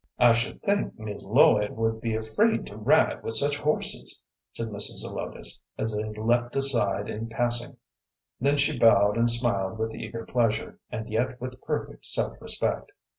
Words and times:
"I 0.17 0.33
should 0.33 0.63
think 0.63 0.97
Mis' 0.97 1.27
Lloyd 1.27 1.69
would 1.73 2.01
be 2.01 2.15
afraid 2.15 2.65
to 2.65 2.75
ride 2.75 3.21
with 3.21 3.35
such 3.35 3.59
horses," 3.59 4.23
said 4.49 4.69
Mrs. 4.69 5.01
Zelotes, 5.03 5.59
as 5.77 5.95
they 5.95 6.09
leaped 6.09 6.55
aside 6.55 7.07
in 7.07 7.29
passing; 7.29 7.77
then 8.39 8.57
she 8.57 8.79
bowed 8.79 9.15
and 9.15 9.29
smiled 9.29 9.77
with 9.77 9.93
eager 9.93 10.25
pleasure, 10.25 10.79
and 10.89 11.07
yet 11.07 11.39
with 11.39 11.61
perfect 11.61 12.07
self 12.07 12.41
respect. 12.41 12.91